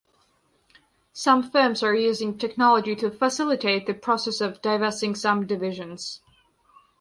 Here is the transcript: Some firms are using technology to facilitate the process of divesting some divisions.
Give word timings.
Some 1.13 1.43
firms 1.51 1.83
are 1.83 1.93
using 1.93 2.35
technology 2.39 2.95
to 2.95 3.11
facilitate 3.11 3.85
the 3.85 3.93
process 3.93 4.41
of 4.41 4.59
divesting 4.59 5.13
some 5.13 5.45
divisions. 5.45 6.21